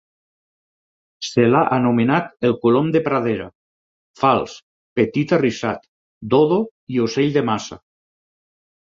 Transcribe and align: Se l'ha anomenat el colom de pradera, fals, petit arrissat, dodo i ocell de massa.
Se 1.25 1.43
l'ha 1.49 1.59
anomenat 1.75 2.47
el 2.49 2.55
colom 2.63 2.89
de 2.95 3.01
pradera, 3.07 3.45
fals, 4.21 4.55
petit 5.01 5.35
arrissat, 5.39 5.85
dodo 6.33 6.59
i 6.97 7.03
ocell 7.05 7.31
de 7.37 7.45
massa. 7.53 7.79